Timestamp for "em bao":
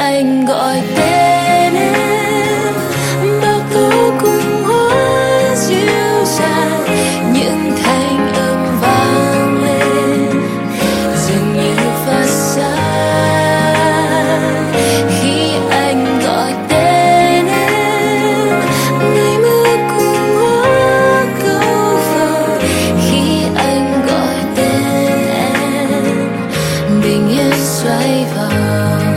1.74-3.60